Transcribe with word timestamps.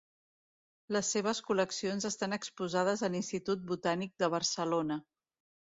Les 0.97 1.11
seves 1.15 1.41
col·leccions 1.49 2.09
estan 2.11 2.35
exposades 2.39 3.05
a 3.09 3.13
l'Institut 3.17 3.63
Botànic 3.73 4.17
de 4.25 4.35
Barcelona. 4.39 5.03